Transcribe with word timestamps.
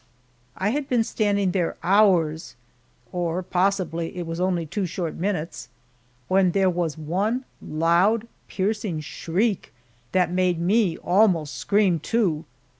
I 0.57 0.69
had 0.71 0.89
been 0.89 1.03
standing 1.03 1.51
there 1.51 1.77
hours 1.83 2.55
or 3.11 3.43
possibly 3.43 4.17
it 4.17 4.25
was 4.25 4.39
only 4.39 4.65
two 4.65 4.87
short 4.87 5.13
minutes 5.13 5.69
when 6.27 6.53
there 6.53 6.71
was 6.71 6.97
one 6.97 7.45
loud, 7.61 8.27
piercing 8.47 9.01
shriek, 9.01 9.71
that 10.11 10.31
made 10.31 10.59
me 10.59 10.97
almost 10.97 11.53
scream, 11.53 11.99
too. 11.99 12.45